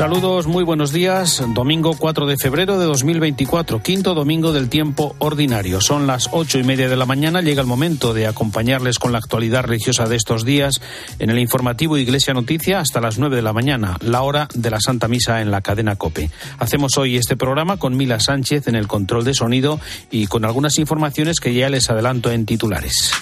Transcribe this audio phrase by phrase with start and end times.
[0.00, 1.42] Saludos, muy buenos días.
[1.48, 5.82] Domingo 4 de febrero de 2024, quinto domingo del tiempo ordinario.
[5.82, 7.42] Son las ocho y media de la mañana.
[7.42, 10.80] Llega el momento de acompañarles con la actualidad religiosa de estos días
[11.18, 14.80] en el informativo Iglesia Noticia hasta las nueve de la mañana, la hora de la
[14.80, 16.30] Santa Misa en la cadena Cope.
[16.58, 19.80] Hacemos hoy este programa con Mila Sánchez en el control de sonido
[20.10, 23.12] y con algunas informaciones que ya les adelanto en titulares.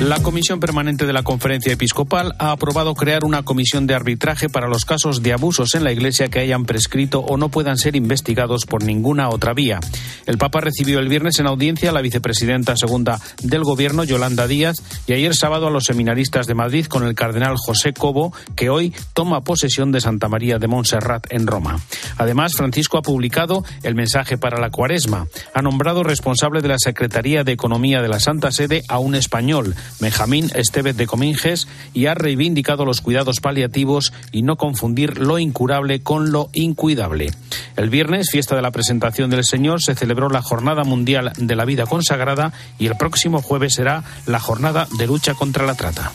[0.00, 4.66] La Comisión Permanente de la Conferencia Episcopal ha aprobado crear una comisión de arbitraje para
[4.66, 8.64] los casos de abusos en la Iglesia que hayan prescrito o no puedan ser investigados
[8.64, 9.78] por ninguna otra vía.
[10.24, 14.76] El Papa recibió el viernes en audiencia a la vicepresidenta segunda del Gobierno, Yolanda Díaz,
[15.06, 18.94] y ayer sábado a los seminaristas de Madrid con el cardenal José Cobo, que hoy
[19.12, 21.78] toma posesión de Santa María de Montserrat en Roma.
[22.16, 25.26] Además, Francisco ha publicado el mensaje para la cuaresma.
[25.52, 29.74] Ha nombrado responsable de la Secretaría de Economía de la Santa Sede a un español,
[29.98, 36.00] Benjamín Estevez de Cominges y ha reivindicado los cuidados paliativos y no confundir lo incurable
[36.00, 37.30] con lo incuidable.
[37.76, 41.64] El viernes, fiesta de la presentación del Señor, se celebró la Jornada Mundial de la
[41.64, 46.12] Vida Consagrada y el próximo jueves será la Jornada de Lucha contra la Trata.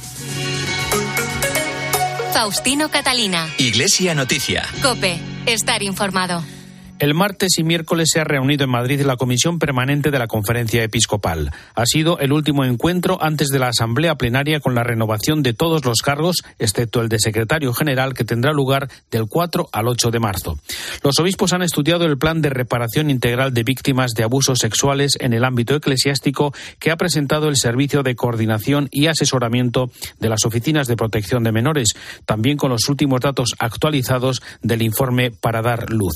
[2.34, 3.48] Faustino Catalina.
[3.58, 4.64] Iglesia Noticia.
[4.82, 6.44] Cope, estar informado.
[6.98, 10.82] El martes y miércoles se ha reunido en Madrid la Comisión Permanente de la Conferencia
[10.82, 11.52] Episcopal.
[11.76, 15.84] Ha sido el último encuentro antes de la Asamblea Plenaria con la renovación de todos
[15.84, 20.20] los cargos, excepto el de secretario general, que tendrá lugar del 4 al 8 de
[20.22, 20.58] marzo.
[21.04, 25.34] Los obispos han estudiado el plan de reparación integral de víctimas de abusos sexuales en
[25.34, 30.88] el ámbito eclesiástico que ha presentado el Servicio de Coordinación y Asesoramiento de las Oficinas
[30.88, 31.90] de Protección de Menores,
[32.26, 36.14] también con los últimos datos actualizados del informe para dar luz.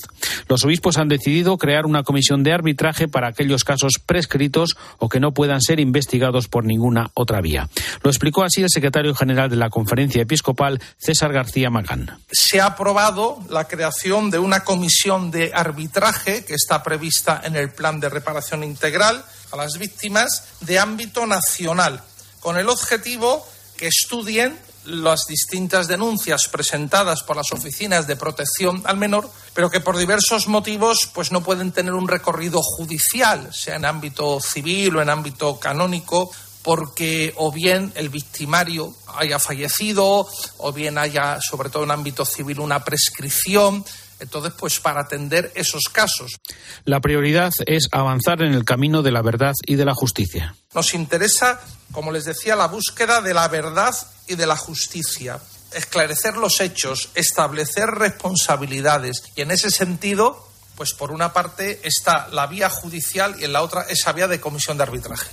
[0.48, 5.20] Los obispos han decidido crear una comisión de arbitraje para aquellos casos prescritos o que
[5.20, 7.68] no puedan ser investigados por ninguna otra vía.
[8.04, 12.20] Lo explicó así el secretario general de la Conferencia Episcopal, César García Magán.
[12.32, 17.72] Se ha aprobado la creación de una comisión de arbitraje que está prevista en el
[17.72, 22.04] plan de reparación integral a las víctimas de ámbito nacional,
[22.42, 23.44] con el objetivo
[23.76, 29.80] que estudien las distintas denuncias presentadas por las oficinas de protección al menor, pero que
[29.80, 35.02] por diversos motivos pues no pueden tener un recorrido judicial, sea en ámbito civil o
[35.02, 36.32] en ámbito canónico,
[36.62, 42.60] porque o bien el victimario haya fallecido, o bien haya, sobre todo en ámbito civil,
[42.60, 43.86] una prescripción.
[44.20, 46.38] Entonces, pues para atender esos casos.
[46.86, 50.56] La prioridad es avanzar en el camino de la verdad y de la justicia.
[50.74, 53.96] Nos interesa, como les decía, la búsqueda de la verdad
[54.28, 55.40] y de la justicia,
[55.74, 62.48] esclarecer los hechos, establecer responsabilidades y en ese sentido pues por una parte está la
[62.48, 65.28] vía judicial y en la otra esa vía de comisión de arbitraje.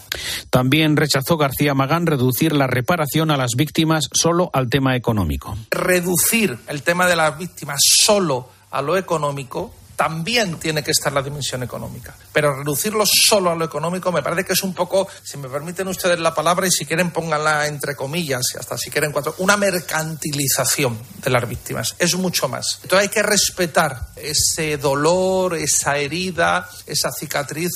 [0.50, 5.56] También rechazó García Magán reducir la reparación a las víctimas solo al tema económico.
[5.70, 11.22] Reducir el tema de las víctimas solo a lo económico también tiene que estar la
[11.22, 12.14] dimensión económica.
[12.31, 15.88] Pero reducirlo solo a lo económico me parece que es un poco, si me permiten
[15.88, 20.98] ustedes la palabra y si quieren pónganla entre comillas, hasta si quieren cuatro, una mercantilización
[21.22, 21.97] de las víctimas.
[21.98, 22.81] Es mucho más.
[22.82, 27.70] Entonces hay que respetar ese dolor, esa herida, esa cicatriz.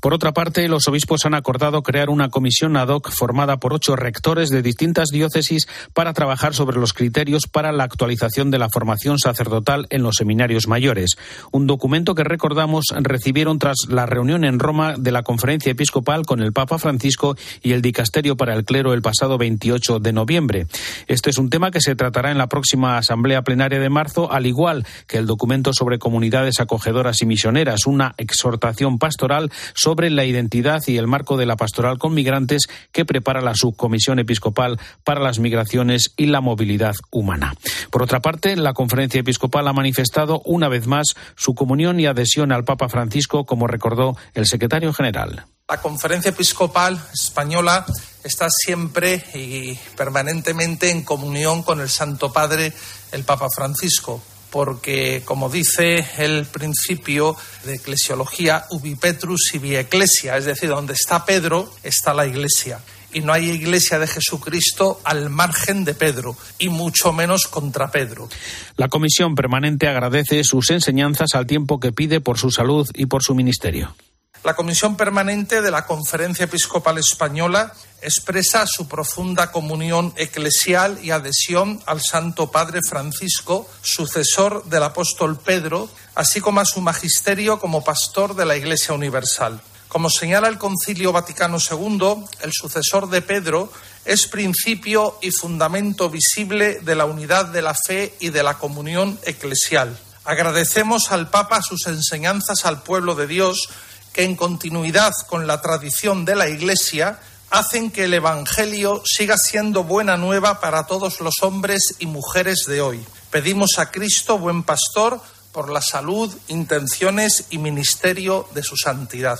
[0.00, 3.96] Por otra parte, los obispos han acordado crear una comisión ad hoc formada por ocho
[3.96, 9.18] rectores de distintas diócesis para trabajar sobre los criterios para la actualización de la formación
[9.18, 11.16] sacerdotal en los seminarios mayores.
[11.50, 16.40] Un documento que recordamos recibieron tras la reunión en Roma de la Conferencia Episcopal con
[16.40, 20.66] el Papa Francisco y el Dicasterio para el Clero el pasado 28 de noviembre.
[21.06, 24.46] Este es un tema que se tratará en la próxima Asamblea Plenaria de marzo, al
[24.46, 30.80] igual que el documento sobre comunidades acogedoras y misioneras, una exhortación pastoral sobre la identidad
[30.86, 35.38] y el marco de la pastoral con migrantes que prepara la Subcomisión Episcopal para las
[35.38, 37.54] Migraciones y la Movilidad Humana.
[37.90, 42.52] Por otra parte, la Conferencia Episcopal ha manifestado una vez más su comunión y adhesión
[42.52, 45.46] al Papa Francisco, como recordó el secretario general.
[45.68, 47.86] La Conferencia Episcopal Española
[48.24, 52.72] está siempre y permanentemente en comunión con el Santo Padre,
[53.12, 54.22] el Papa Francisco
[54.52, 57.34] porque, como dice el principio
[57.64, 62.78] de eclesiología, ubi Petrus ibi ecclesia, es decir, donde está Pedro, está la iglesia.
[63.14, 68.28] Y no hay iglesia de Jesucristo al margen de Pedro, y mucho menos contra Pedro.
[68.76, 73.22] La Comisión Permanente agradece sus enseñanzas al tiempo que pide por su salud y por
[73.22, 73.96] su ministerio.
[74.44, 77.72] La Comisión Permanente de la Conferencia Episcopal Española
[78.02, 85.88] expresa su profunda comunión eclesial y adhesión al Santo Padre Francisco, sucesor del apóstol Pedro,
[86.14, 89.60] así como a su magisterio como pastor de la Iglesia Universal.
[89.88, 93.70] Como señala el Concilio Vaticano II, el sucesor de Pedro
[94.04, 99.18] es principio y fundamento visible de la unidad de la fe y de la comunión
[99.24, 99.96] eclesial.
[100.24, 103.68] Agradecemos al Papa sus enseñanzas al pueblo de Dios
[104.12, 107.20] que en continuidad con la tradición de la Iglesia
[107.52, 112.80] hacen que el Evangelio siga siendo buena nueva para todos los hombres y mujeres de
[112.80, 113.04] hoy.
[113.30, 115.20] Pedimos a Cristo, buen pastor,
[115.52, 119.38] por la salud, intenciones y ministerio de su santidad.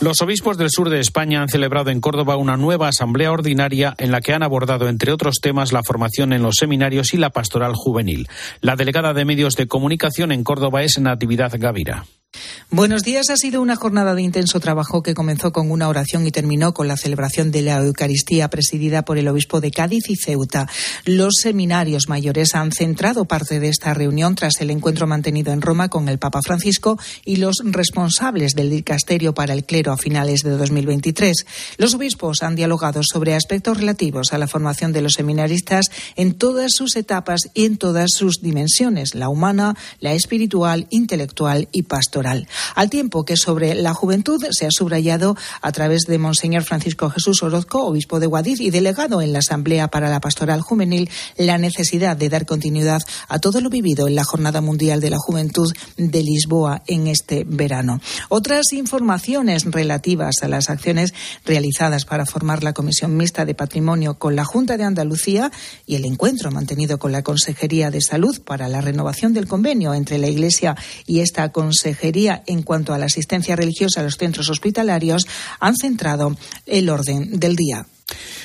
[0.00, 4.12] Los obispos del sur de España han celebrado en Córdoba una nueva asamblea ordinaria en
[4.12, 7.74] la que han abordado, entre otros temas, la formación en los seminarios y la pastoral
[7.74, 8.28] juvenil.
[8.60, 12.04] La delegada de medios de comunicación en Córdoba es Natividad Gavira.
[12.70, 13.28] Buenos días.
[13.28, 16.88] Ha sido una jornada de intenso trabajo que comenzó con una oración y terminó con
[16.88, 20.66] la celebración de la Eucaristía presidida por el obispo de Cádiz y Ceuta.
[21.04, 25.90] Los seminarios mayores han centrado parte de esta reunión tras el encuentro mantenido en Roma
[25.90, 30.52] con el Papa Francisco y los responsables del dicasterio para el clero a finales de
[30.52, 31.44] 2023.
[31.76, 36.72] Los obispos han dialogado sobre aspectos relativos a la formación de los seminaristas en todas
[36.72, 42.90] sus etapas y en todas sus dimensiones, la humana, la espiritual, intelectual y pastoral al
[42.90, 47.84] tiempo que sobre la juventud se ha subrayado a través de Monseñor Francisco Jesús Orozco,
[47.84, 52.28] obispo de Guadix y delegado en la Asamblea para la Pastoral Juvenil, la necesidad de
[52.28, 56.82] dar continuidad a todo lo vivido en la Jornada Mundial de la Juventud de Lisboa
[56.86, 58.00] en este verano.
[58.28, 61.14] Otras informaciones relativas a las acciones
[61.44, 65.50] realizadas para formar la Comisión Mixta de Patrimonio con la Junta de Andalucía
[65.86, 70.18] y el encuentro mantenido con la Consejería de Salud para la renovación del convenio entre
[70.18, 70.76] la Iglesia
[71.06, 72.11] y esta Consejería
[72.46, 75.26] en cuanto a la asistencia religiosa a los centros hospitalarios
[75.60, 76.36] han centrado
[76.66, 77.86] el orden del día.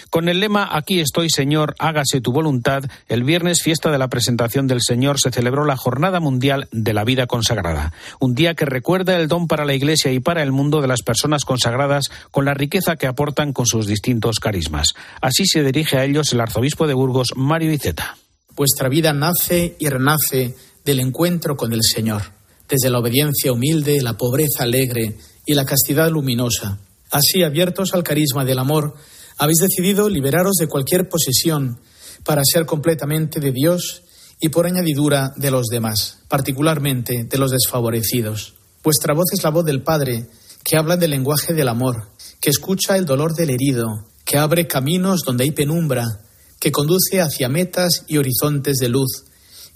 [0.10, 4.66] Con el lema Aquí estoy, Señor, hágase tu voluntad, el viernes, fiesta de la presentación
[4.66, 7.92] del Señor, se celebró la Jornada Mundial de la Vida Consagrada.
[8.22, 11.02] Un día que recuerda el don para la Iglesia y para el mundo de las
[11.02, 14.94] personas consagradas con la riqueza que aportan con sus distintos carismas.
[15.20, 18.18] Así se dirige a ellos el arzobispo de Burgos, Mario Iceta.
[18.56, 20.56] Vuestra vida nace y renace
[20.86, 22.37] del encuentro con el Señor
[22.68, 26.80] desde la obediencia humilde, la pobreza alegre y la castidad luminosa.
[27.10, 28.96] Así, abiertos al carisma del amor,
[29.38, 31.80] habéis decidido liberaros de cualquier posesión
[32.24, 34.04] para ser completamente de Dios
[34.40, 38.56] y por añadidura de los demás, particularmente de los desfavorecidos.
[38.84, 40.28] Vuestra voz es la voz del Padre,
[40.63, 42.10] que habla del lenguaje del amor,
[42.42, 43.86] que escucha el dolor del herido,
[44.25, 46.22] que abre caminos donde hay penumbra,
[46.60, 49.26] que conduce hacia metas y horizontes de luz,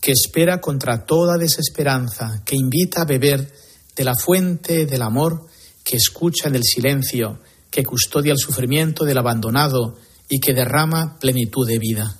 [0.01, 3.53] que espera contra toda desesperanza, que invita a beber
[3.95, 5.45] de la fuente del amor,
[5.83, 7.39] que escucha en el silencio,
[7.69, 9.97] que custodia el sufrimiento del abandonado
[10.31, 12.15] y que derrama plenitud de vida.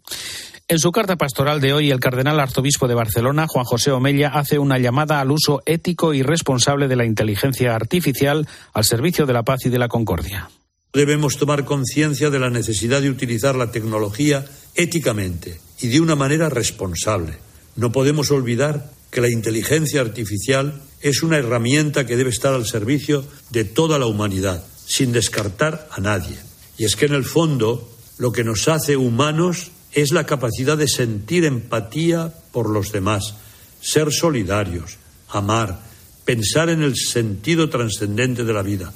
[0.70, 4.60] En su carta pastoral de hoy, el cardenal arzobispo de Barcelona, Juan José Omella, hace
[4.60, 9.42] una llamada al uso ético y responsable de la inteligencia artificial al servicio de la
[9.42, 10.48] paz y de la concordia.
[10.92, 14.44] Debemos tomar conciencia de la necesidad de utilizar la tecnología
[14.76, 17.38] éticamente y de una manera responsable.
[17.74, 23.24] No podemos olvidar que la inteligencia artificial es una herramienta que debe estar al servicio
[23.50, 26.38] de toda la humanidad, sin descartar a nadie.
[26.78, 30.88] Y es que en el fondo lo que nos hace humanos es la capacidad de
[30.88, 33.34] sentir empatía por los demás,
[33.80, 34.96] ser solidarios,
[35.28, 35.80] amar,
[36.24, 38.92] pensar en el sentido trascendente de la vida,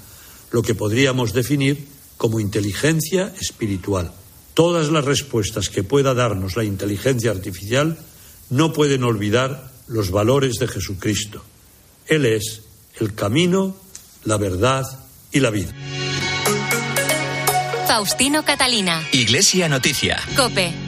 [0.53, 1.87] lo que podríamos definir
[2.17, 4.13] como inteligencia espiritual.
[4.55, 7.99] Todas las respuestas que pueda darnos la inteligencia artificial
[8.51, 11.45] no pueden olvidar los valores de Jesucristo.
[12.07, 12.63] Él es
[13.01, 13.77] el camino,
[14.25, 14.85] la verdad
[15.33, 15.75] y la vida.
[17.89, 19.07] Faustino Catalina.
[19.13, 20.21] Iglesia Noticia.
[20.37, 20.84] Cope.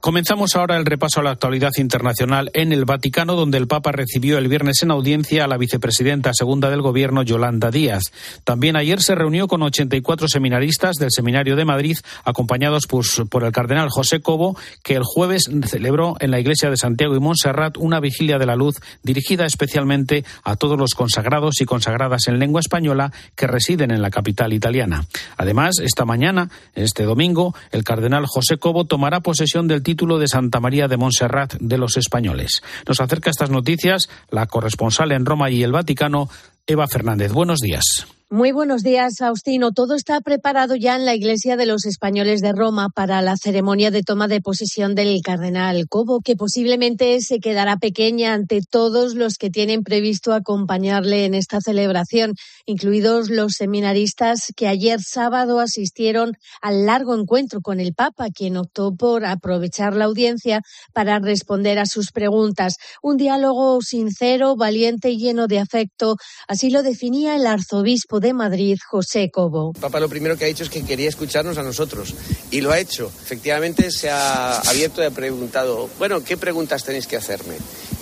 [0.00, 4.38] Comenzamos ahora el repaso a la actualidad internacional en el Vaticano, donde el Papa recibió
[4.38, 8.04] el viernes en audiencia a la vicepresidenta segunda del Gobierno, Yolanda Díaz.
[8.44, 13.52] También ayer se reunió con 84 seminaristas del Seminario de Madrid, acompañados por, por el
[13.52, 18.00] cardenal José Cobo, que el jueves celebró en la iglesia de Santiago y Montserrat una
[18.00, 23.12] vigilia de la luz dirigida especialmente a todos los consagrados y consagradas en lengua española
[23.36, 25.04] que residen en la capital italiana.
[25.36, 30.60] Además, esta mañana, este domingo, el cardenal José Cobo tomará posesión del título de Santa
[30.60, 32.62] María de Montserrat de los españoles.
[32.86, 36.28] Nos acerca estas noticias la corresponsal en Roma y el Vaticano,
[36.64, 37.32] Eva Fernández.
[37.32, 38.06] Buenos días.
[38.32, 39.72] Muy buenos días, Faustino.
[39.72, 43.90] Todo está preparado ya en la Iglesia de los Españoles de Roma para la ceremonia
[43.90, 49.34] de toma de posesión del cardenal Cobo, que posiblemente se quedará pequeña ante todos los
[49.34, 52.34] que tienen previsto acompañarle en esta celebración,
[52.66, 58.94] incluidos los seminaristas que ayer sábado asistieron al largo encuentro con el Papa, quien optó
[58.94, 60.60] por aprovechar la audiencia
[60.94, 62.76] para responder a sus preguntas.
[63.02, 66.14] Un diálogo sincero, valiente y lleno de afecto.
[66.46, 69.72] Así lo definía el arzobispo de Madrid, José Cobo.
[69.72, 72.14] Papá lo primero que ha dicho es que quería escucharnos a nosotros
[72.50, 73.10] y lo ha hecho.
[73.22, 77.54] Efectivamente se ha abierto y ha preguntado, bueno, ¿qué preguntas tenéis que hacerme?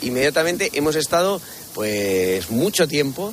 [0.03, 1.41] Inmediatamente hemos estado
[1.75, 3.33] pues mucho tiempo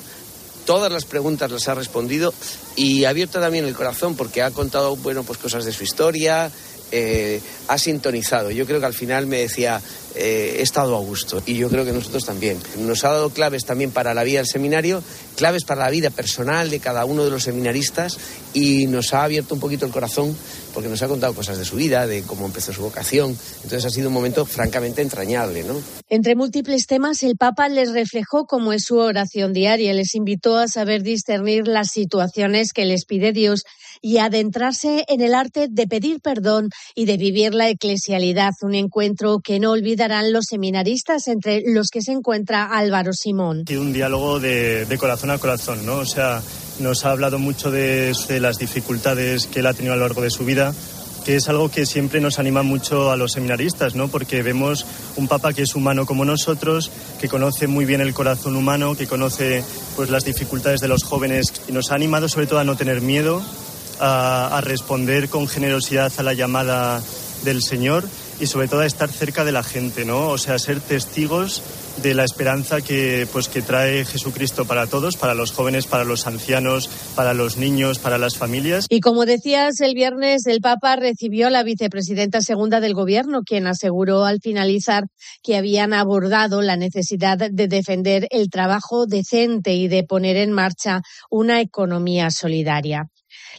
[0.64, 2.34] todas las preguntas las ha respondido
[2.74, 6.50] y ha abierto también el corazón porque ha contado bueno pues cosas de su historia
[6.92, 9.80] eh, ha sintonizado yo creo que al final me decía
[10.16, 12.58] eh, he estado a gusto y yo creo que nosotros también.
[12.78, 15.02] Nos ha dado claves también para la vida del seminario,
[15.36, 18.18] claves para la vida personal de cada uno de los seminaristas
[18.54, 20.36] y nos ha abierto un poquito el corazón
[20.76, 23.34] porque nos ha contado cosas de su vida, de cómo empezó su vocación.
[23.62, 25.80] Entonces ha sido un momento francamente entrañable, ¿no?
[26.10, 30.68] Entre múltiples temas, el Papa les reflejó cómo es su oración diaria, les invitó a
[30.68, 33.64] saber discernir las situaciones que les pide Dios
[34.02, 39.40] y adentrarse en el arte de pedir perdón y de vivir la eclesialidad, un encuentro
[39.42, 39.72] que no
[40.06, 43.64] olvidarán los seminaristas, entre los que se encuentra Álvaro Simón.
[43.68, 45.96] Y un diálogo de, de corazón a corazón, ¿no?
[45.96, 46.40] O sea,
[46.78, 50.22] nos ha hablado mucho de, de las dificultades que él ha tenido a lo largo
[50.22, 50.72] de su vida,
[51.24, 54.06] que es algo que siempre nos anima mucho a los seminaristas, ¿no?
[54.06, 54.86] Porque vemos
[55.16, 59.08] un papa que es humano como nosotros, que conoce muy bien el corazón humano, que
[59.08, 59.64] conoce
[59.96, 63.00] pues las dificultades de los jóvenes y nos ha animado sobre todo a no tener
[63.00, 63.42] miedo,
[63.98, 67.02] a, a responder con generosidad a la llamada
[67.42, 68.04] del Señor
[68.40, 70.28] y sobre todo estar cerca de la gente, ¿no?
[70.28, 71.62] O sea, ser testigos
[72.02, 76.26] de la esperanza que, pues, que trae Jesucristo para todos, para los jóvenes, para los
[76.26, 78.86] ancianos, para los niños, para las familias.
[78.88, 83.66] Y como decías, el viernes el Papa recibió a la vicepresidenta segunda del Gobierno, quien
[83.66, 85.04] aseguró al finalizar
[85.42, 91.00] que habían abordado la necesidad de defender el trabajo decente y de poner en marcha
[91.30, 93.08] una economía solidaria.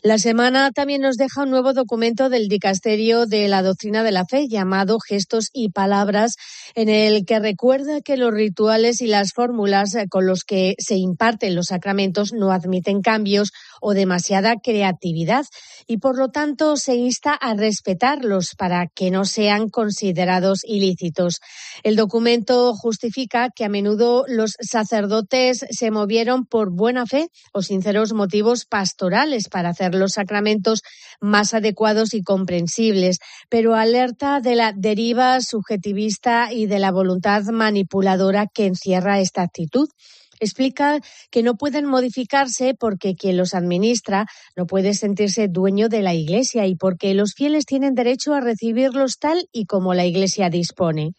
[0.03, 4.25] La semana también nos deja un nuevo documento del Dicasterio de la Doctrina de la
[4.25, 6.35] Fe llamado Gestos y Palabras,
[6.75, 11.55] en el que recuerda que los rituales y las fórmulas con los que se imparten
[11.55, 13.51] los sacramentos no admiten cambios
[13.81, 15.45] o demasiada creatividad
[15.87, 21.39] y por lo tanto se insta a respetarlos para que no sean considerados ilícitos.
[21.83, 28.13] El documento justifica que a menudo los sacerdotes se movieron por buena fe o sinceros
[28.13, 30.81] motivos pastorales para hacer los sacramentos
[31.19, 33.19] más adecuados y comprensibles,
[33.49, 39.89] pero alerta de la deriva subjetivista y de la voluntad manipuladora que encierra esta actitud
[40.39, 40.99] explica
[41.31, 44.25] que no pueden modificarse porque quien los administra
[44.55, 49.17] no puede sentirse dueño de la Iglesia y porque los fieles tienen derecho a recibirlos
[49.19, 51.13] tal y como la Iglesia dispone.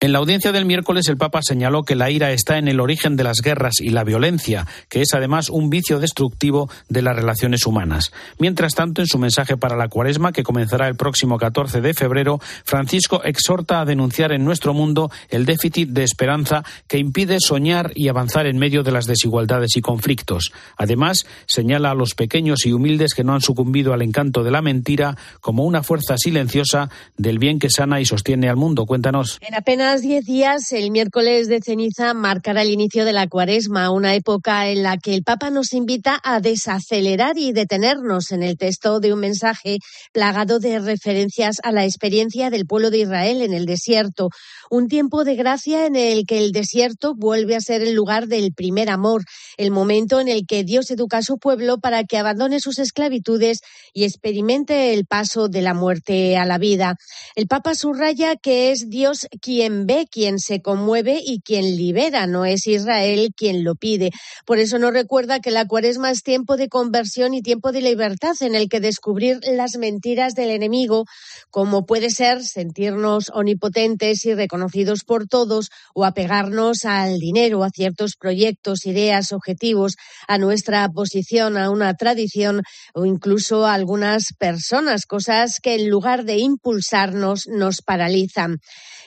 [0.00, 3.16] En la audiencia del miércoles el Papa señaló que la ira está en el origen
[3.16, 7.66] de las guerras y la violencia, que es además un vicio destructivo de las relaciones
[7.66, 8.12] humanas.
[8.38, 12.38] Mientras tanto, en su mensaje para la cuaresma, que comenzará el próximo 14 de febrero,
[12.62, 18.06] Francisco exhorta a denunciar en nuestro mundo el déficit de esperanza que impide soñar y
[18.06, 20.52] avanzar en medio de las desigualdades y conflictos.
[20.76, 24.62] Además, señala a los pequeños y humildes que no han sucumbido al encanto de la
[24.62, 28.86] mentira como una fuerza silenciosa del bien que sana y sostiene al mundo.
[28.86, 29.40] Cuéntanos.
[29.88, 34.82] Apenas días, el miércoles de ceniza marcará el inicio de la cuaresma, una época en
[34.82, 39.20] la que el Papa nos invita a desacelerar y detenernos en el texto de un
[39.20, 39.78] mensaje
[40.12, 44.28] plagado de referencias a la experiencia del pueblo de Israel en el desierto,
[44.70, 48.52] un tiempo de gracia en el que el desierto vuelve a ser el lugar del
[48.52, 49.22] primer amor,
[49.56, 53.60] el momento en el que Dios educa a su pueblo para que abandone sus esclavitudes
[53.94, 56.96] y experimente el paso de la muerte a la vida.
[57.34, 62.44] El Papa subraya que es Dios quien ve, quien se conmueve y quien libera, no
[62.44, 64.10] es Israel quien lo pide.
[64.46, 68.34] Por eso nos recuerda que la cuaresma es tiempo de conversión y tiempo de libertad
[68.40, 71.04] en el que descubrir las mentiras del enemigo,
[71.50, 78.16] como puede ser sentirnos omnipotentes y reconocidos por todos o apegarnos al dinero, a ciertos
[78.18, 82.62] proyectos, ideas, objetivos, a nuestra posición, a una tradición
[82.94, 88.58] o incluso a algunas personas, cosas que en lugar de impulsarnos nos paralizan.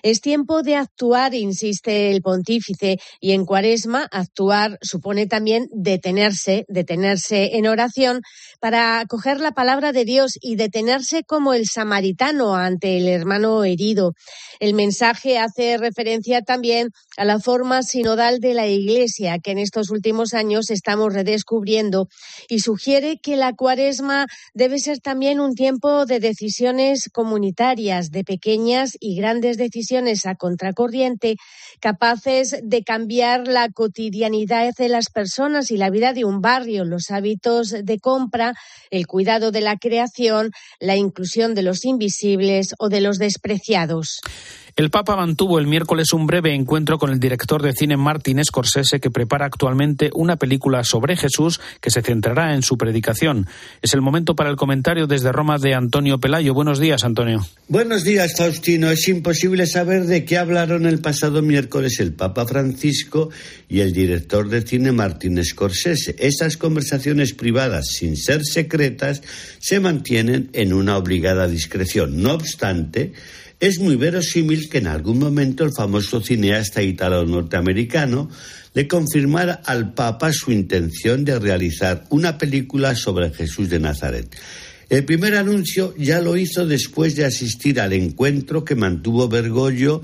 [0.04, 7.58] Es tiempo de actuar, insiste el pontífice, y en cuaresma actuar supone también detenerse, detenerse
[7.58, 8.22] en oración
[8.62, 14.14] para acoger la palabra de Dios y detenerse como el samaritano ante el hermano herido.
[14.60, 19.90] El mensaje hace referencia también a la forma sinodal de la Iglesia que en estos
[19.90, 22.08] últimos años estamos redescubriendo
[22.48, 28.96] y sugiere que la cuaresma debe ser también un tiempo de decisiones comunitarias, de pequeñas
[29.00, 31.36] y grandes decisiones a contracorriente,
[31.80, 37.10] capaces de cambiar la cotidianidad de las personas y la vida de un barrio, los
[37.10, 38.51] hábitos de compra,
[38.90, 44.22] el cuidado de la creación, la inclusión de los invisibles o de los despreciados.
[44.78, 49.02] El Papa mantuvo el miércoles un breve encuentro con el director de cine Martin Scorsese,
[49.02, 53.48] que prepara actualmente una película sobre Jesús que se centrará en su predicación.
[53.82, 56.54] Es el momento para el comentario desde Roma de Antonio Pelayo.
[56.54, 57.46] Buenos días, Antonio.
[57.68, 58.90] Buenos días, Faustino.
[58.90, 63.30] Es imposible saber de qué hablaron el pasado miércoles el Papa Francisco
[63.68, 66.16] y el director de cine Martin Scorsese.
[66.18, 69.22] Esas conversaciones privadas, sin ser secretas,
[69.60, 72.22] se mantienen en una obligada discreción.
[72.22, 73.14] No obstante,
[73.62, 78.28] es muy verosímil que en algún momento el famoso cineasta italo-norteamericano
[78.74, 84.36] le confirmara al Papa su intención de realizar una película sobre Jesús de Nazaret.
[84.90, 90.02] El primer anuncio ya lo hizo después de asistir al encuentro que mantuvo Bergoglio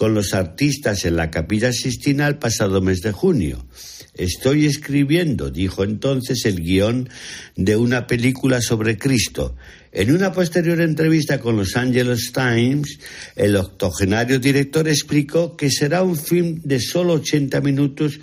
[0.00, 3.66] con los artistas en la Capilla Sistina el pasado mes de junio.
[4.14, 7.10] Estoy escribiendo, dijo entonces, el guion
[7.54, 9.56] de una película sobre Cristo.
[9.92, 12.98] En una posterior entrevista con Los Angeles Times,
[13.36, 18.20] el octogenario director explicó que será un film de solo 80 minutos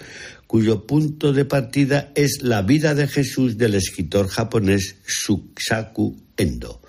[0.48, 6.82] cuyo punto de partida es la vida de Jesús del escritor japonés Susaku Endo.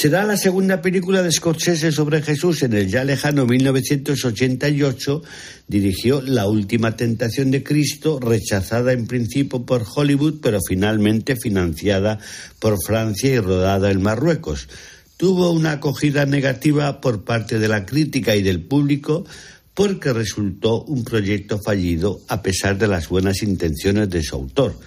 [0.00, 5.22] Será la segunda película de Scorsese sobre Jesús en el ya lejano 1988.
[5.68, 12.18] Dirigió La Última Tentación de Cristo, rechazada en principio por Hollywood, pero finalmente financiada
[12.58, 14.70] por Francia y rodada en Marruecos.
[15.18, 19.26] Tuvo una acogida negativa por parte de la crítica y del público,
[19.74, 24.80] porque resultó un proyecto fallido a pesar de las buenas intenciones de su autor.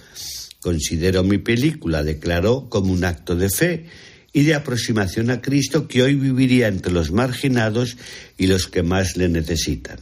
[0.58, 3.86] Considero mi película, declaró, como un acto de fe
[4.34, 7.96] y de aproximación a Cristo que hoy viviría entre los marginados
[8.36, 9.98] y los que más le necesitan.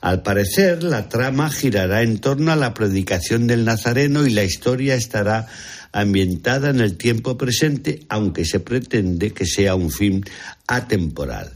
[0.00, 4.96] Al parecer, la trama girará en torno a la predicación del Nazareno y la historia
[4.96, 5.46] estará
[5.92, 10.22] ambientada en el tiempo presente, aunque se pretende que sea un film
[10.66, 11.52] atemporal.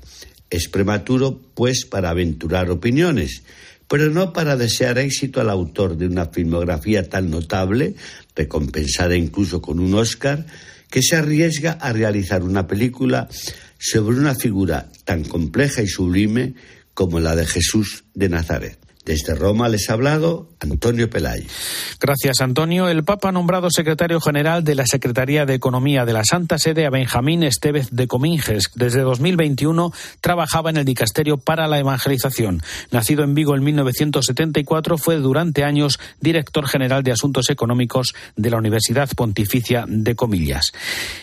[0.48, 3.42] Es prematuro, pues, para aventurar opiniones,
[3.88, 7.96] pero no para desear éxito al autor de una filmografía tan notable,
[8.36, 10.46] recompensada incluso con un Oscar,
[10.90, 13.28] que se arriesga a realizar una película
[13.78, 16.54] sobre una figura tan compleja y sublime
[16.94, 18.85] como la de Jesús de Nazaret.
[19.06, 21.46] Desde Roma les ha hablado Antonio Pelay.
[22.00, 22.88] Gracias, Antonio.
[22.88, 26.86] El Papa ha nombrado secretario general de la Secretaría de Economía de la Santa Sede
[26.86, 28.72] a Benjamín Estevez de Cominges.
[28.74, 32.62] Desde 2021 trabajaba en el Dicasterio para la Evangelización.
[32.90, 38.58] Nacido en Vigo en 1974, fue durante años director general de Asuntos Económicos de la
[38.58, 40.72] Universidad Pontificia de Comillas.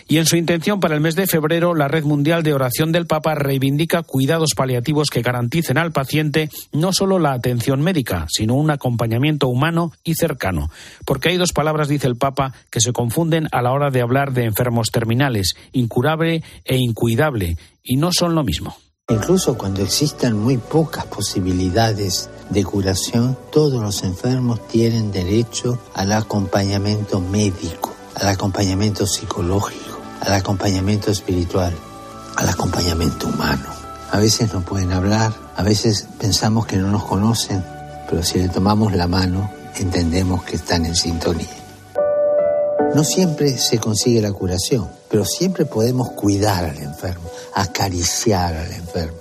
[0.08, 3.06] Y en su intención para el mes de febrero, la Red Mundial de Oración del
[3.06, 8.70] Papa reivindica cuidados paliativos que garanticen al paciente no solo la atención médica, sino un
[8.70, 10.70] acompañamiento humano y cercano.
[11.04, 14.32] Porque hay dos palabras, dice el Papa, que se confunden a la hora de hablar
[14.32, 18.76] de enfermos terminales, incurable e incuidable, y no son lo mismo.
[19.10, 27.20] Incluso cuando existan muy pocas posibilidades de curación, todos los enfermos tienen derecho al acompañamiento
[27.20, 31.74] médico, al acompañamiento psicológico, al acompañamiento espiritual,
[32.36, 33.83] al acompañamiento humano.
[34.14, 37.64] A veces no pueden hablar, a veces pensamos que no nos conocen,
[38.08, 41.48] pero si le tomamos la mano, entendemos que están en sintonía.
[42.94, 49.18] No siempre se consigue la curación, pero siempre podemos cuidar al enfermo, acariciar al enfermo.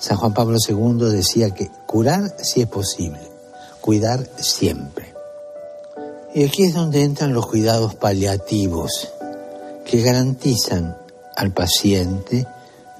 [0.00, 3.20] San Juan Pablo II decía que curar sí es posible,
[3.80, 5.14] cuidar siempre.
[6.34, 9.12] Y aquí es donde entran los cuidados paliativos,
[9.84, 10.96] que garantizan
[11.36, 12.48] al paciente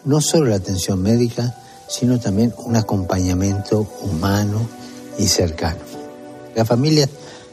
[0.04, 1.54] no solo la atención médica,
[1.88, 4.66] sino también un acompañamiento humano
[5.18, 5.80] y cercano.
[6.54, 7.08] Las familias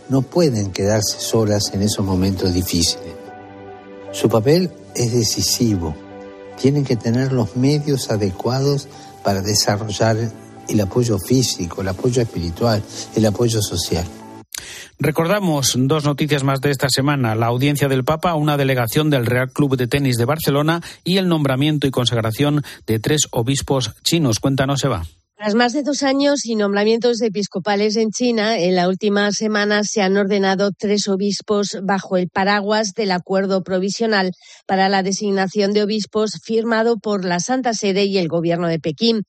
[0.10, 3.14] no pueden quedarse solas en esos momentos difíciles.
[4.12, 5.96] Su papel es decisivo.
[6.60, 8.88] Tienen que tener los medios adecuados
[9.24, 10.18] para desarrollar
[10.68, 12.84] el apoyo físico, el apoyo espiritual,
[13.16, 14.06] el apoyo social.
[15.04, 17.34] Recordamos dos noticias más de esta semana.
[17.34, 21.18] La audiencia del Papa a una delegación del Real Club de Tenis de Barcelona y
[21.18, 24.40] el nombramiento y consagración de tres obispos chinos.
[24.40, 25.02] Cuéntanos, Eva.
[25.36, 30.04] Tras más de dos años y nombramientos episcopales en China, en la última semana se
[30.04, 34.34] han ordenado tres obispos bajo el paraguas del acuerdo provisional
[34.68, 39.24] para la designación de obispos firmado por la Santa Sede y el Gobierno de Pekín.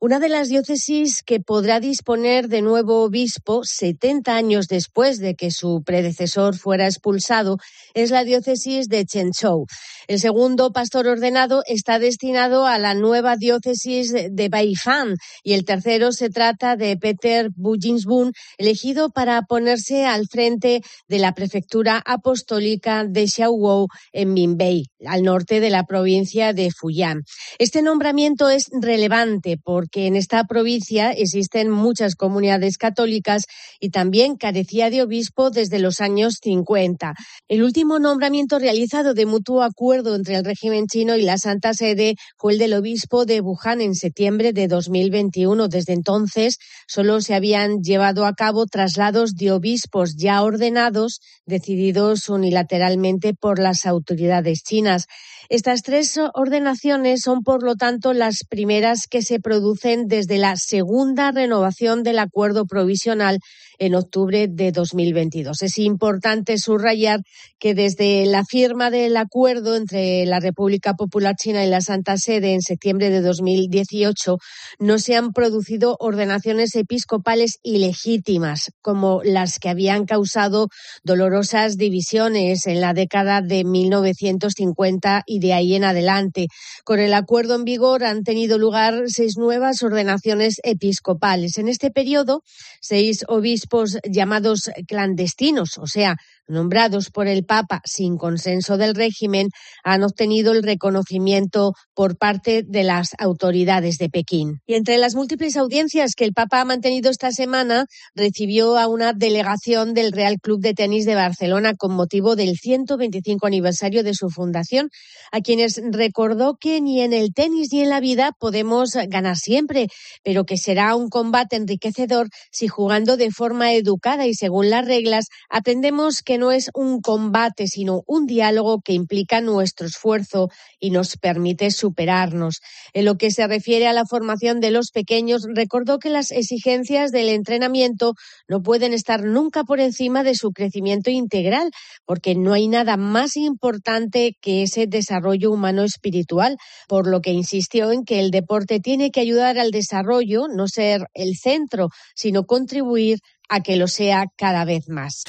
[0.00, 5.50] Una de las diócesis que podrá disponer de nuevo obispo 70 años después de que
[5.50, 7.58] su predecesor fuera expulsado
[7.94, 9.66] es la diócesis de Chenchou.
[10.08, 16.12] El segundo pastor ordenado está destinado a la nueva diócesis de Baifan y el tercero
[16.12, 23.26] se trata de Peter Bujinsbun, elegido para ponerse al frente de la prefectura apostólica de
[23.28, 27.22] Xiaowou en Minbei, al norte de la provincia de Fujian.
[27.58, 33.44] Este nombramiento es relevante porque en esta provincia existen muchas comunidades católicas
[33.78, 37.12] y también carecía de obispo desde los años 50.
[37.48, 42.14] El último nombramiento realizado de mutuo acuerdo entre el régimen chino y la Santa Sede
[42.38, 45.68] fue el del obispo de Wuhan en septiembre de 2021.
[45.68, 46.56] Desde entonces
[46.88, 53.84] solo se habían llevado a cabo traslados de obispos ya ordenados, decididos unilateralmente por las
[53.84, 55.04] autoridades chinas.
[55.48, 61.32] Estas tres ordenaciones son, por lo tanto, las primeras que se producen desde la segunda
[61.32, 63.38] renovación del acuerdo provisional
[63.78, 65.62] en octubre de 2022.
[65.62, 67.20] Es importante subrayar
[67.58, 72.54] que desde la firma del acuerdo entre la República Popular China y la Santa Sede
[72.54, 74.38] en septiembre de 2018
[74.78, 80.68] no se han producido ordenaciones episcopales ilegítimas como las que habían causado
[81.02, 86.46] dolorosas divisiones en la década de 1950 y de ahí en adelante.
[86.84, 91.58] Con el acuerdo en vigor han tenido lugar seis nuevas ordenaciones episcopales.
[91.58, 92.42] En este periodo,
[92.80, 96.16] seis obispos llamados clandestinos, o sea,
[96.46, 99.48] nombrados por el Papa sin consenso del régimen,
[99.82, 104.60] han obtenido el reconocimiento por parte de las autoridades de Pekín.
[104.66, 109.12] Y entre las múltiples audiencias que el Papa ha mantenido esta semana, recibió a una
[109.12, 114.28] delegación del Real Club de Tenis de Barcelona con motivo del 125 aniversario de su
[114.28, 114.88] fundación,
[115.32, 119.88] a quienes recordó que ni en el tenis ni en la vida podemos ganar siempre,
[120.22, 125.26] pero que será un combate enriquecedor si jugando de forma educada y según las reglas
[125.48, 131.16] aprendemos que no es un combate, sino un diálogo que implica nuestro esfuerzo y nos
[131.16, 132.60] permite superarnos.
[132.92, 137.10] En lo que se refiere a la formación de los pequeños, recordó que las exigencias
[137.10, 138.14] del entrenamiento
[138.48, 141.70] no pueden estar nunca por encima de su crecimiento integral,
[142.04, 145.13] porque no hay nada más importante que ese desarrollo
[145.50, 146.56] humano espiritual,
[146.88, 151.06] por lo que insistió en que el deporte tiene que ayudar al desarrollo, no ser
[151.14, 155.24] el centro, sino contribuir a que lo sea cada vez más.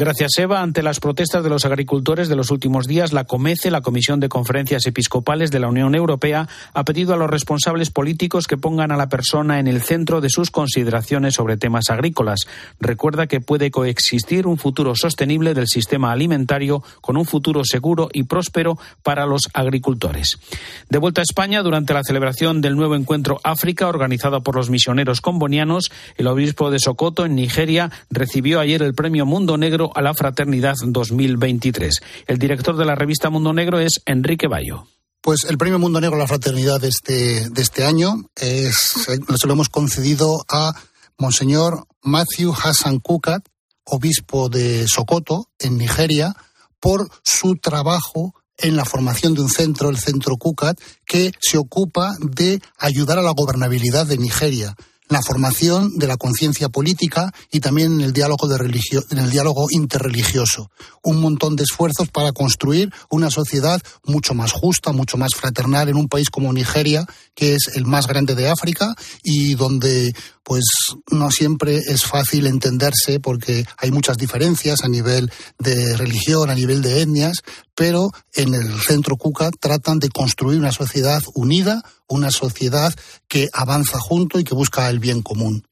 [0.00, 0.62] Gracias, Eva.
[0.62, 4.30] Ante las protestas de los agricultores de los últimos días, la COMECE, la Comisión de
[4.30, 8.96] Conferencias Episcopales de la Unión Europea, ha pedido a los responsables políticos que pongan a
[8.96, 12.46] la persona en el centro de sus consideraciones sobre temas agrícolas.
[12.80, 18.22] Recuerda que puede coexistir un futuro sostenible del sistema alimentario con un futuro seguro y
[18.22, 20.38] próspero para los agricultores.
[20.88, 25.20] De vuelta a España, durante la celebración del nuevo encuentro África, organizado por los misioneros
[25.20, 30.14] combonianos, el obispo de Sokoto, en Nigeria, recibió ayer el premio Mundo Negro a la
[30.14, 32.00] Fraternidad 2023.
[32.26, 34.86] El director de la revista Mundo Negro es Enrique Bayo.
[35.20, 39.46] Pues el Premio Mundo Negro a la Fraternidad de este, de este año es, se
[39.46, 40.72] lo hemos concedido a
[41.18, 43.44] Monseñor Matthew Hassan Kukat,
[43.84, 46.34] obispo de Sokoto, en Nigeria,
[46.80, 52.16] por su trabajo en la formación de un centro, el Centro Kukat, que se ocupa
[52.20, 54.74] de ayudar a la gobernabilidad de Nigeria
[55.10, 59.30] la formación de la conciencia política y también en el diálogo de religio, en el
[59.30, 60.70] diálogo interreligioso.
[61.02, 65.96] Un montón de esfuerzos para construir una sociedad mucho más justa, mucho más fraternal en
[65.96, 70.64] un país como Nigeria, que es el más grande de África y donde pues
[71.10, 76.82] no siempre es fácil entenderse porque hay muchas diferencias a nivel de religión, a nivel
[76.82, 77.42] de etnias,
[77.80, 82.94] pero en el centro Cuca tratan de construir una sociedad unida, una sociedad
[83.26, 85.66] que avanza junto y que busca el bien común.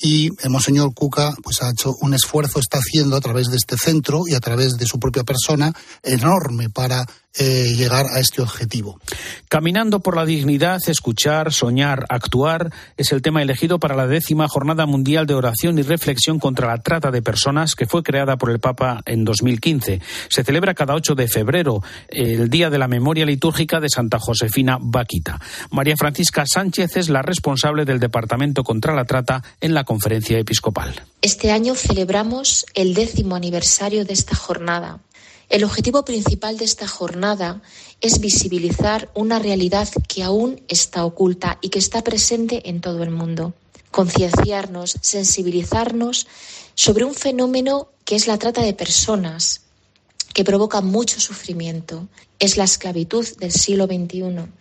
[0.00, 3.76] Y el Monseñor Cuca pues ha hecho un esfuerzo, está haciendo a través de este
[3.76, 5.72] centro y a través de su propia persona
[6.04, 7.04] enorme para
[7.38, 8.98] eh, llegar a este objetivo.
[9.48, 14.86] Caminando por la dignidad, escuchar, soñar, actuar es el tema elegido para la décima Jornada
[14.86, 18.60] Mundial de Oración y Reflexión contra la Trata de Personas que fue creada por el
[18.60, 20.00] Papa en 2015.
[20.28, 24.78] Se celebra cada 8 de febrero, el Día de la Memoria Litúrgica de Santa Josefina
[24.80, 25.40] Vaquita.
[25.70, 31.02] María Francisca Sánchez es la responsable del Departamento contra la Trata en la conferencia episcopal.
[31.20, 35.00] Este año celebramos el décimo aniversario de esta jornada.
[35.48, 37.62] El objetivo principal de esta jornada
[38.02, 43.10] es visibilizar una realidad que aún está oculta y que está presente en todo el
[43.10, 43.54] mundo.
[43.90, 46.26] Concienciarnos, sensibilizarnos
[46.74, 49.62] sobre un fenómeno que es la trata de personas,
[50.34, 52.06] que provoca mucho sufrimiento.
[52.38, 54.52] Es la esclavitud del siglo XXI.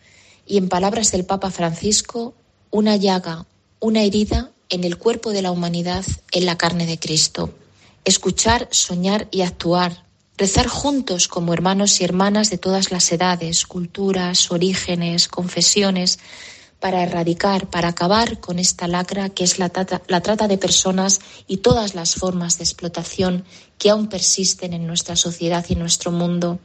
[0.46, 2.34] Y en palabras del Papa Francisco,
[2.72, 3.46] una llaga,
[3.82, 7.54] una herida en el cuerpo de la humanidad en la carne de Cristo.
[8.06, 10.07] Escuchar, soñar y actuar.
[10.38, 16.20] Rezar juntos como hermanos y hermanas de todas las edades, culturas, orígenes, confesiones,
[16.80, 21.96] para erradicar, para acabar con esta lacra que es la trata, de personas y todas
[21.96, 23.46] las formas de explotación
[23.80, 26.60] que aún persisten en nuestra sociedad y nuestro mundo.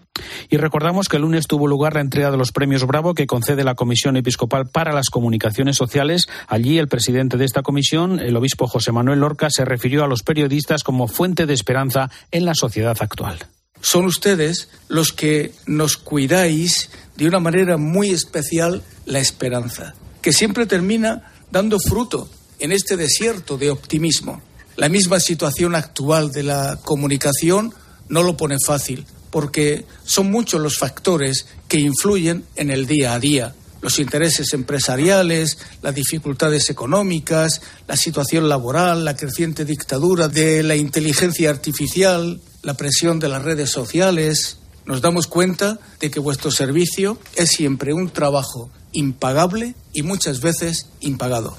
[0.50, 3.64] Y recordamos que el lunes tuvo lugar la entrega de los premios Bravo que concede
[3.64, 6.26] la Comisión Episcopal para las Comunicaciones Sociales.
[6.46, 10.22] Allí el presidente de esta comisión, el obispo José Manuel Lorca, se refirió a los
[10.22, 13.38] periodistas como fuente de esperanza en la sociedad actual.
[13.82, 20.66] Son ustedes los que nos cuidáis de una manera muy especial la esperanza que siempre
[20.66, 24.40] termina dando fruto en este desierto de optimismo.
[24.76, 27.74] La misma situación actual de la comunicación
[28.08, 33.18] no lo pone fácil, porque son muchos los factores que influyen en el día a
[33.18, 33.54] día.
[33.82, 41.50] Los intereses empresariales, las dificultades económicas, la situación laboral, la creciente dictadura de la inteligencia
[41.50, 44.58] artificial, la presión de las redes sociales.
[44.86, 50.88] Nos damos cuenta de que vuestro servicio es siempre un trabajo impagable y muchas veces
[51.00, 51.56] impagado.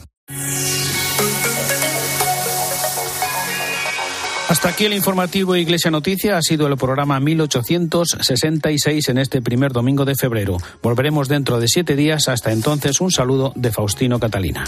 [4.50, 6.38] Hasta aquí el informativo Iglesia Noticia.
[6.38, 10.58] Ha sido el programa 1866 en este primer domingo de febrero.
[10.82, 12.28] Volveremos dentro de siete días.
[12.28, 14.66] Hasta entonces, un saludo de Faustino Catalina.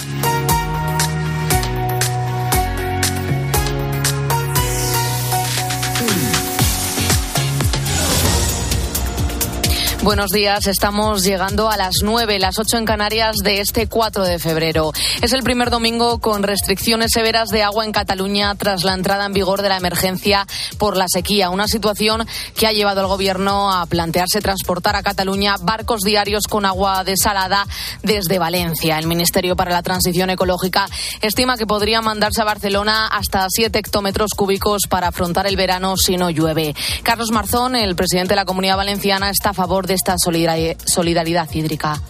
[10.06, 14.38] Buenos días, estamos llegando a las 9, las 8 en Canarias de este 4 de
[14.38, 14.92] febrero.
[15.24, 19.34] Es el primer domingo con restricciones severas de agua en Cataluña tras la entrada en
[19.34, 20.46] vigor de la emergencia
[20.78, 25.56] por la sequía, una situación que ha llevado al gobierno a plantearse transportar a Cataluña
[25.60, 27.66] barcos diarios con agua desalada
[28.04, 29.00] desde Valencia.
[29.00, 30.86] El Ministerio para la Transición Ecológica
[31.24, 36.16] estima que podría mandarse a Barcelona hasta 7 hectómetros cúbicos para afrontar el verano si
[36.16, 36.76] no llueve.
[37.02, 42.02] Carlos Marzón, el presidente de la Comunidad Valenciana, está a favor de esta solidaridad hídrica.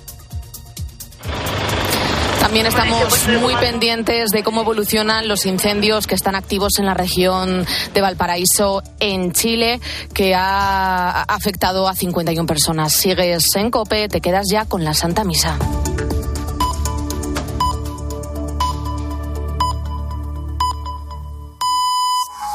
[2.46, 7.66] También estamos muy pendientes de cómo evolucionan los incendios que están activos en la región
[7.94, 9.80] de Valparaíso, en Chile,
[10.14, 12.94] que ha afectado a 51 personas.
[12.94, 15.58] Sigues en COPE, te quedas ya con la Santa Misa.